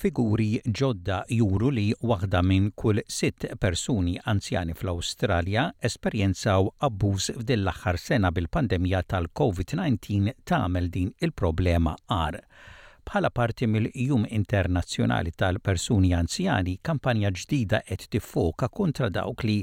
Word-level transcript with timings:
figuri 0.00 0.60
ġodda 0.80 1.16
juru 1.36 1.68
li 1.76 1.84
waħda 2.10 2.40
minn 2.48 2.70
kull 2.78 3.02
sitt 3.16 3.44
persuni 3.60 4.14
anzjani 4.32 4.72
fl-Awstralja 4.78 5.64
esperjenzaw 5.88 6.70
abbuż 6.88 7.26
f'din 7.36 7.60
l-aħħar 7.66 7.98
sena 8.00 8.30
bil-pandemija 8.32 9.02
tal-COVID-19 9.12 10.32
tagħmel 10.48 10.88
din 10.96 11.10
il-problema 11.28 11.92
għar 12.16 12.40
bħala 13.10 13.32
parti 13.34 13.68
mill-Jum 13.74 14.24
Internazzjonali 14.40 15.34
tal-Persuni 15.36 16.12
Anzjani, 16.16 16.78
kampanja 16.80 17.32
ġdida 17.36 17.82
qed 17.86 18.08
tiffoka 18.14 18.68
kontra 18.72 19.10
dawk 19.12 19.44
li 19.50 19.58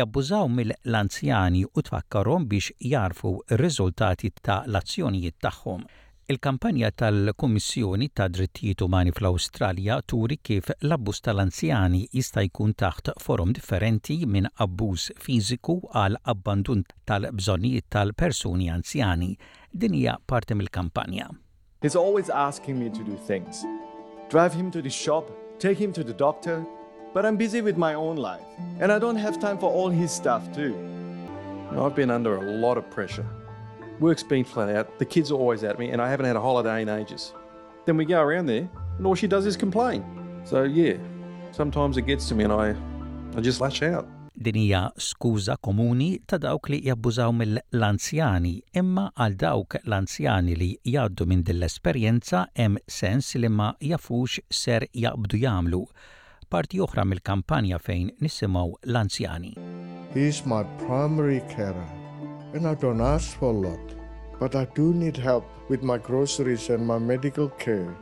jabbużaw 0.00 0.50
mill-anzjani 0.58 1.62
u 1.70 1.86
tfakkarhom 1.88 2.48
biex 2.50 2.72
jarfu 2.94 3.36
r-riżultati 3.54 4.32
ta' 4.40 4.62
l-azzjonijiet 4.66 5.38
tagħhom. 5.46 5.84
Il-kampanja 6.30 6.92
tal-Kummissjoni 6.94 8.08
ta' 8.14 8.28
Drittijiet 8.28 8.80
Umani 8.86 9.10
fl-Awstralja 9.10 9.96
turi 10.06 10.36
kif 10.38 10.68
l-abbuż 10.86 11.18
tal-anzjani 11.26 12.04
jista' 12.14 12.44
jkun 12.46 12.70
taħt 12.78 13.10
forum 13.18 13.50
differenti 13.56 14.20
minn 14.30 14.46
abbuż 14.62 15.06
fiżiku 15.24 15.74
għal 15.90 16.20
abbandun 16.32 16.84
tal 17.08 17.26
bżonijiet 17.34 17.88
tal-persuni 17.90 18.70
anzjani. 18.70 19.32
Din 19.74 19.96
hija 19.98 20.14
parti 20.26 20.54
mill-kampanja. 20.54 21.26
He's 21.82 21.96
always 22.04 22.30
asking 22.30 22.78
me 22.78 22.90
to 22.90 23.02
do 23.10 23.18
things. 23.26 23.64
Drive 24.30 24.54
him 24.54 24.70
to 24.70 24.80
the 24.80 24.90
shop, 25.02 25.34
take 25.58 25.80
him 25.82 25.92
to 25.98 26.04
the 26.04 26.14
doctor, 26.22 26.62
but 27.12 27.26
I'm 27.26 27.36
busy 27.42 27.60
with 27.60 27.76
my 27.76 27.94
own 27.94 28.14
life 28.14 28.46
and 28.78 28.92
I 28.92 29.00
don't 29.00 29.16
have 29.18 29.40
time 29.40 29.58
for 29.58 29.72
all 29.72 29.88
his 29.90 30.12
stuff 30.12 30.46
too. 30.54 30.74
You 30.74 31.72
know, 31.76 31.86
I've 31.86 31.96
been 31.96 32.10
under 32.12 32.36
a 32.36 32.50
lot 32.64 32.78
of 32.78 32.84
pressure. 32.94 33.26
Work's 34.00 34.22
been 34.26 34.44
flat 34.44 34.74
out, 34.74 34.98
the 34.98 35.04
kids 35.04 35.30
are 35.30 35.34
always 35.38 35.62
at 35.62 35.78
me, 35.78 35.90
and 35.90 36.00
I 36.00 36.08
haven't 36.10 36.24
had 36.24 36.34
a 36.34 36.40
holiday 36.40 36.80
in 36.80 36.88
ages. 36.88 37.34
Then 37.84 37.98
we 37.98 38.06
go 38.06 38.18
around 38.22 38.46
there, 38.46 38.66
and 38.96 39.06
all 39.06 39.14
she 39.14 39.26
does 39.28 39.44
is 39.44 39.58
complain. 39.58 40.02
So, 40.44 40.62
yeah, 40.62 40.94
sometimes 41.52 41.98
it 41.98 42.06
gets 42.06 42.26
to 42.30 42.34
me, 42.34 42.44
and 42.44 42.52
I, 42.52 42.74
I 43.36 43.42
just 43.42 43.60
lash 43.60 43.82
out. 43.82 44.08
Din 44.34 44.54
hija 44.54 44.90
skuża 44.96 45.56
komuni 45.56 46.18
ta' 46.26 46.38
dawk 46.38 46.70
li 46.72 46.78
jabbużaw 46.86 47.34
mill-anzjani, 47.36 48.54
imma 48.78 49.10
għal 49.20 49.36
dawk 49.42 49.76
l-anzjani 49.82 50.56
li 50.56 50.70
jgħaddu 50.88 51.28
minn 51.28 51.44
dell 51.44 51.68
esperjenza 51.68 52.46
hemm 52.56 52.80
sens 52.88 53.34
li 53.36 53.52
ma 53.52 53.74
jafux 53.84 54.38
ser 54.48 54.88
jaqbdu 54.96 55.42
jagħmlu. 55.44 55.84
Parti 56.50 56.80
oħra 56.86 57.04
mill-kampanja 57.04 57.76
fejn 57.84 58.14
nisimgħu 58.24 58.76
l-anzjani. 58.94 59.52
He's 60.16 60.40
my 60.46 60.64
primary 60.86 61.42
carer. 61.54 61.99
and 62.54 62.66
I 62.66 62.74
don't 62.74 63.00
ask 63.00 63.36
for 63.38 63.50
a 63.50 63.58
lot. 63.68 63.78
But 64.38 64.54
I 64.54 64.64
do 64.74 64.92
need 64.92 65.16
help 65.16 65.44
with 65.68 65.82
my 65.82 65.98
groceries 65.98 66.70
and 66.70 66.86
my 66.86 66.98
medical 66.98 67.48
care. 67.50 67.94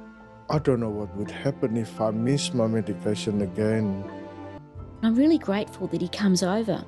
I 0.49 0.59
don't 0.59 0.81
know 0.81 0.89
what 0.89 1.15
would 1.17 1.31
happen 1.31 1.77
if 1.77 2.01
I 2.01 2.11
miss 2.11 2.55
my 2.55 2.67
medication 2.67 3.43
again. 3.43 4.05
I'm 5.03 5.15
really 5.15 5.39
grateful 5.39 5.87
that 5.89 6.01
he 6.01 6.09
comes 6.09 6.43
over. 6.43 6.85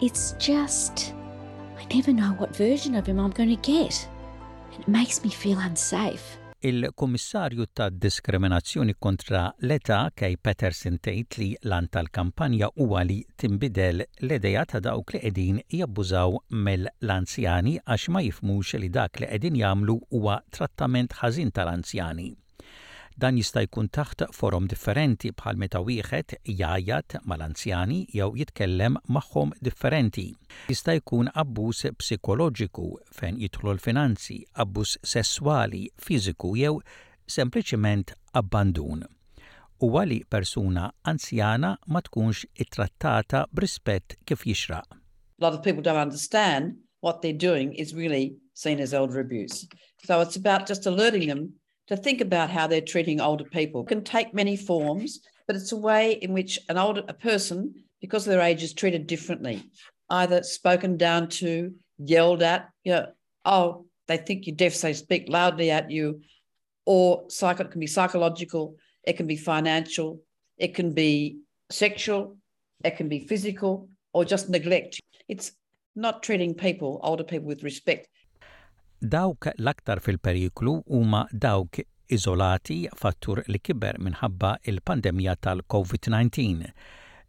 It's 0.00 0.32
just, 0.38 1.12
I 1.78 1.94
never 1.94 2.12
know 2.12 2.34
what 2.38 2.56
version 2.56 2.94
of 2.94 3.06
him 3.06 3.18
I'm 3.20 3.30
going 3.30 3.50
to 3.50 3.56
get. 3.60 4.08
And 4.72 4.80
it 4.80 4.88
makes 4.88 5.22
me 5.22 5.30
feel 5.30 5.58
unsafe. 5.58 6.38
Il-Kummissarju 6.66 7.64
ta' 7.76 7.90
Diskriminazzjoni 7.90 8.94
kontra 8.98 9.40
l 9.68 9.74
eta 9.74 9.98
Kej 10.20 10.38
Peterson 10.46 10.94
tgħid 11.06 11.34
li 11.42 11.48
lan 11.72 11.90
tal-kampanja 11.96 12.70
huwa 12.80 13.02
li 13.08 13.18
timbidel 13.42 14.00
l 14.06 14.30
edeja 14.38 14.62
ta' 14.72 14.80
dawk 14.86 15.12
li 15.12 15.20
qegħdin 15.26 15.58
jabbużaw 15.82 16.38
mill-anzjani 16.68 17.74
għax 17.84 18.06
ma 18.16 18.22
jifmux 18.28 18.78
li 18.80 18.90
dak 18.96 19.20
li 19.20 19.28
qegħdin 19.34 19.60
jagħmlu 19.64 19.98
huwa 20.16 20.38
trattament 20.58 21.18
ħażin 21.20 21.52
tal-anzjani. 21.60 22.30
Dan 23.14 23.38
jista' 23.38 23.62
jkun 23.62 23.86
taħt 23.96 24.24
forom 24.34 24.64
differenti 24.66 25.30
bħal 25.38 25.58
meta 25.62 25.78
wieħed 25.78 26.32
jajat 26.60 27.20
mal-anzjani 27.22 27.98
jew 28.10 28.30
jitkellem 28.40 28.96
magħhom 29.06 29.52
differenti. 29.62 30.24
Jista' 30.72 30.96
jkun 30.98 31.30
abbuż 31.30 31.92
psikoloġiku 32.02 32.86
fejn 33.14 33.38
jidħlu 33.44 33.70
l-finanzi, 33.76 34.40
abbuż 34.64 34.96
sesswali, 35.12 35.84
fiżiku 35.94 36.56
jew 36.58 36.80
sempliċiment 37.30 38.16
abbandun 38.42 39.06
u 39.84 39.88
għali 39.98 40.20
persuna 40.30 40.88
anzjana 41.10 41.70
ma 41.92 42.00
tkunx 42.06 42.44
ittrattata 42.62 43.44
b'rispett 43.50 44.18
kif 44.26 44.42
jixraq. 44.46 44.86
A 45.38 45.42
lot 45.46 45.54
of 45.54 45.62
people 45.62 45.82
don't 45.82 46.00
understand 46.02 46.78
what 47.00 47.20
they're 47.22 47.42
doing 47.50 47.74
is 47.74 47.92
really 47.94 48.38
seen 48.54 48.80
as 48.80 48.92
elder 48.94 49.20
abuse. 49.20 49.66
So 50.06 50.20
it's 50.20 50.36
about 50.40 50.66
just 50.66 50.84
alerting 50.86 51.28
them 51.28 51.54
to 51.86 51.96
think 51.96 52.20
about 52.20 52.50
how 52.50 52.66
they're 52.66 52.80
treating 52.80 53.20
older 53.20 53.44
people. 53.44 53.82
It 53.82 53.88
can 53.88 54.04
take 54.04 54.32
many 54.32 54.56
forms, 54.56 55.20
but 55.46 55.56
it's 55.56 55.72
a 55.72 55.76
way 55.76 56.12
in 56.12 56.32
which 56.32 56.58
an 56.68 56.78
older 56.78 57.02
a 57.08 57.14
person, 57.14 57.74
because 58.00 58.26
of 58.26 58.32
their 58.32 58.40
age, 58.42 58.62
is 58.62 58.72
treated 58.72 59.06
differently, 59.06 59.70
either 60.10 60.42
spoken 60.42 60.96
down 60.96 61.28
to, 61.28 61.74
yelled 61.98 62.42
at, 62.42 62.70
you 62.84 62.92
know, 62.92 63.06
oh, 63.44 63.84
they 64.08 64.16
think 64.16 64.46
you're 64.46 64.56
deaf, 64.56 64.74
so 64.74 64.88
they 64.88 64.94
speak 64.94 65.26
loudly 65.28 65.70
at 65.70 65.90
you, 65.90 66.20
or 66.86 67.24
psych- 67.28 67.60
it 67.60 67.70
can 67.70 67.80
be 67.80 67.86
psychological, 67.86 68.76
it 69.04 69.14
can 69.16 69.26
be 69.26 69.36
financial, 69.36 70.20
it 70.58 70.74
can 70.74 70.92
be 70.92 71.38
sexual, 71.70 72.36
it 72.82 72.96
can 72.96 73.08
be 73.08 73.26
physical, 73.26 73.88
or 74.12 74.24
just 74.24 74.48
neglect. 74.48 75.00
It's 75.28 75.52
not 75.94 76.22
treating 76.22 76.54
people, 76.54 77.00
older 77.02 77.24
people, 77.24 77.46
with 77.46 77.62
respect 77.62 78.08
Dawk 79.04 79.50
l-aktar 79.60 79.98
fil-periklu 80.00 80.72
huma 80.96 81.18
dawk 81.42 81.76
iżolati 82.16 82.76
fattur 82.96 83.42
li 83.52 83.58
kiber 83.60 83.98
minħabba 84.06 84.52
il-pandemija 84.72 85.34
tal-COVID-19. 85.44 86.70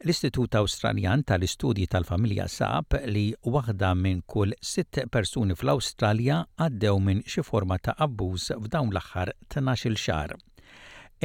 L-Istitut 0.05 0.55
Awstraljan 0.61 1.25
tal-Istudji 1.27 1.89
tal-Familja 1.95 2.47
sab 2.47 2.95
li 3.11 3.25
waħda 3.43 3.91
minn 4.05 4.23
kull 4.23 4.55
sitt 4.71 5.01
persuni 5.11 5.57
fl-Awstralja 5.59 6.39
għaddew 6.69 7.03
minn 7.09 7.25
xi 7.35 7.43
forma 7.51 7.75
ta' 7.83 7.97
abbuż 8.07 8.53
f'dawn 8.55 8.95
l-aħħar 8.95 9.35
12-il 9.57 9.99
xahar 9.99 10.37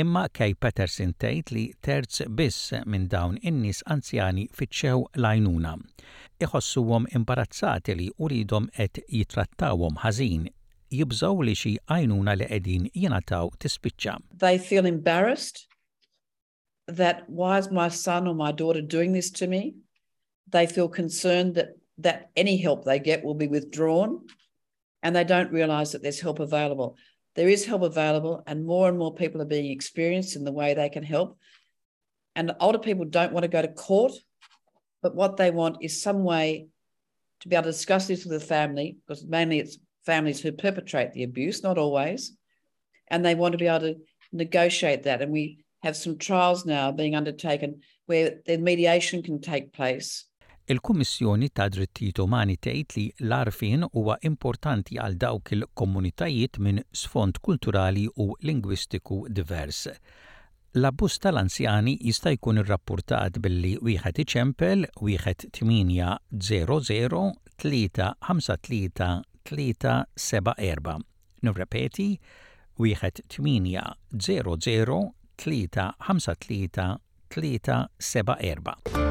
imma 0.01 0.23
kaj 0.39 0.47
Patterson 0.65 1.11
tgħid 1.23 1.51
li 1.55 1.63
terz 1.85 2.21
biss 2.39 2.71
minn 2.89 3.09
dawn 3.13 3.35
innis 3.51 3.81
anzjani 3.95 4.45
fitxew 4.57 5.03
lajnuna. 5.25 5.75
Iħossuhom 6.47 7.09
imbarazzati 7.19 7.97
li 7.99 8.07
uridom 8.23 8.69
et 8.81 9.03
jitrattawom 9.11 9.99
ħażin 10.05 10.47
jibżaw 11.01 11.43
li 11.45 11.57
xi 11.63 11.73
għajnuna 11.91 12.37
li 12.39 12.49
qegħdin 12.53 12.89
jingħataw 13.03 13.51
tispiċċa. 13.65 14.15
They 14.45 14.63
feel 14.71 14.89
embarrassed 14.93 15.67
that 16.89 17.27
why 17.29 17.59
is 17.59 17.69
my 17.71 17.91
son 17.91 18.31
or 18.31 18.35
my 18.35 18.53
daughter 18.53 18.81
doing 18.97 19.13
this 19.13 19.31
to 19.43 19.47
me? 19.49 19.75
They 20.49 20.67
feel 20.67 20.89
concerned 20.89 21.59
that 21.61 21.77
that 22.01 22.31
any 22.37 22.57
help 22.57 22.85
they 22.87 22.99
get 22.99 23.23
will 23.23 23.35
be 23.37 23.47
withdrawn 23.47 24.21
and 25.03 25.15
they 25.15 25.25
don't 25.25 25.53
realize 25.53 25.93
that 25.93 26.01
there's 26.03 26.21
help 26.21 26.39
available. 26.41 26.97
There 27.37 27.49
is 27.49 27.65
help 27.67 27.83
available, 27.83 28.43
and 28.47 28.65
more 28.65 28.89
and 28.89 28.99
more 28.99 29.15
people 29.15 29.41
are 29.41 29.45
being 29.47 29.71
experienced 29.71 30.35
in 30.37 30.45
the 30.45 30.53
way 30.53 30.75
they 30.75 30.89
can 30.89 31.05
help. 31.05 31.39
And 32.35 32.53
older 32.61 32.79
people 32.79 33.05
don't 33.05 33.33
want 33.33 33.45
to 33.45 33.49
go 33.49 33.63
to 33.63 33.69
court, 33.69 34.13
but 35.03 35.15
what 35.15 35.37
they 35.37 35.51
want 35.51 35.79
is 35.81 36.03
some 36.03 36.25
way 36.25 36.67
to 37.41 37.49
be 37.49 37.57
able 37.57 37.65
to 37.65 37.71
discuss 37.73 38.07
this 38.09 38.25
with 38.25 38.39
the 38.39 38.45
family, 38.47 38.99
because 39.07 39.25
mainly 39.25 39.61
it's 39.61 39.79
families 40.05 40.41
who 40.41 40.53
perpetrate 40.53 41.13
the 41.13 41.23
abuse, 41.23 41.63
not 41.63 41.79
always. 41.79 42.37
And 43.09 43.25
they 43.25 43.35
want 43.35 43.53
to 43.53 43.59
be 43.59 43.67
able 43.67 43.81
to 43.81 43.97
negotiate 44.33 45.05
that. 45.05 45.23
And 45.23 45.33
we 45.33 45.65
have 45.83 45.97
some 45.97 46.19
trials 46.19 46.67
now 46.67 46.93
being 46.93 47.15
undertaken 47.15 47.81
where 48.07 48.41
the 48.45 48.59
mediation 48.59 49.23
can 49.23 49.41
take 49.41 49.73
place 49.73 50.27
Il-Kummissjoni 50.71 51.49
ta' 51.53 51.65
Drittijiet 51.67 52.21
Umani 52.23 52.55
tgħid 52.63 52.91
li 53.01 53.05
l-arfin 53.27 53.81
huwa 53.91 54.15
importanti 54.29 54.99
għal 55.03 55.17
dawk 55.25 55.51
il-komunitajiet 55.57 56.61
minn 56.63 56.79
sfond 56.95 57.41
kulturali 57.43 58.05
u 58.23 58.27
lingwistiku 58.47 59.19
divers. 59.27 59.89
L-abbuż 60.79 61.13
tal-anzjani 61.25 61.97
jista' 62.07 62.31
jkun 62.37 62.63
irrappurtat 62.63 63.41
billi 63.43 63.73
wieħed 63.83 64.17
iċempel 64.29 64.87
wieħed 65.03 65.49
800 65.59 66.39
353 69.51 71.43
Nirrepeti 71.43 72.09
wieħed 72.79 73.27
800 73.27 73.27
353 75.35 77.35
374. 77.35 79.10